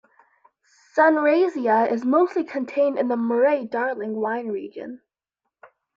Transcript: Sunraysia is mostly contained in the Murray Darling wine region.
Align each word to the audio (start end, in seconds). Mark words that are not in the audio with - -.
Sunraysia 0.97 1.91
is 1.91 2.03
mostly 2.03 2.43
contained 2.43 2.97
in 2.97 3.07
the 3.07 3.15
Murray 3.15 3.65
Darling 3.67 4.15
wine 4.15 4.47
region. 4.47 5.01